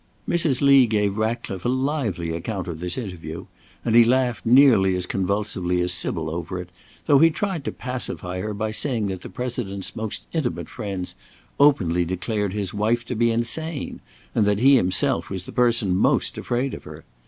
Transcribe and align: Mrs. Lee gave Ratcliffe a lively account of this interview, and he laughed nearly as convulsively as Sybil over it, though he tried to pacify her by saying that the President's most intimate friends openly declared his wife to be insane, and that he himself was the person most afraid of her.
Mrs. 0.27 0.63
Lee 0.63 0.87
gave 0.87 1.15
Ratcliffe 1.19 1.63
a 1.63 1.69
lively 1.69 2.31
account 2.35 2.67
of 2.67 2.79
this 2.79 2.97
interview, 2.97 3.45
and 3.85 3.95
he 3.95 4.03
laughed 4.03 4.47
nearly 4.47 4.95
as 4.95 5.05
convulsively 5.05 5.79
as 5.81 5.93
Sybil 5.93 6.27
over 6.27 6.59
it, 6.59 6.71
though 7.05 7.19
he 7.19 7.29
tried 7.29 7.63
to 7.65 7.71
pacify 7.71 8.39
her 8.39 8.51
by 8.51 8.71
saying 8.71 9.05
that 9.09 9.21
the 9.21 9.29
President's 9.29 9.95
most 9.95 10.23
intimate 10.33 10.69
friends 10.69 11.13
openly 11.59 12.03
declared 12.03 12.51
his 12.53 12.73
wife 12.73 13.05
to 13.05 13.15
be 13.15 13.29
insane, 13.29 13.99
and 14.33 14.47
that 14.47 14.57
he 14.57 14.75
himself 14.75 15.29
was 15.29 15.43
the 15.43 15.51
person 15.51 15.95
most 15.95 16.35
afraid 16.35 16.73
of 16.73 16.83
her. 16.85 17.03